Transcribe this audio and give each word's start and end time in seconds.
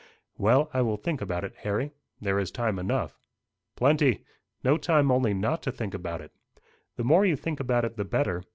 '""Well, 0.39 0.71
I 0.73 0.81
will 0.81 0.97
think 0.97 1.21
about 1.21 1.43
it, 1.43 1.53
Harry. 1.57 1.91
There 2.19 2.39
is 2.39 2.49
time 2.49 2.79
enough." 2.79 3.19
"Plenty. 3.75 4.25
No 4.63 4.75
time 4.79 5.11
only 5.11 5.35
not 5.35 5.61
to 5.61 5.71
think 5.71 5.93
about 5.93 6.21
it. 6.21 6.31
The 6.95 7.03
more 7.03 7.23
you 7.23 7.35
think 7.35 7.59
about 7.59 7.85
it 7.85 7.97
the 7.97 8.03
better. 8.03 8.43